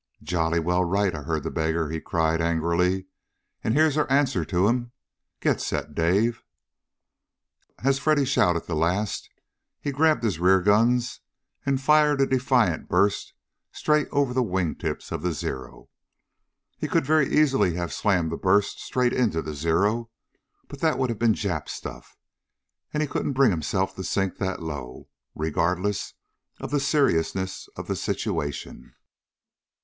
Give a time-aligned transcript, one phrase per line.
[0.23, 3.05] "Jolly well right, I heard the beggar!" he cried angrily.
[3.63, 4.93] "And here's our answer to him.
[5.41, 6.43] Get set, Dave!"
[7.83, 9.29] As Freddy shouted the last
[9.79, 11.19] he grabbed his rear guns
[11.67, 13.33] and fired a defiant burst
[13.71, 15.87] straight over the wings of the Zero.
[16.79, 20.09] He could very easily have slammed that burst straight into the Zero,
[20.67, 22.17] but that would have been Jap stuff,
[22.91, 26.15] and he couldn't bring himself to sink that low, regardless
[26.59, 28.95] of the seriousness of the situation.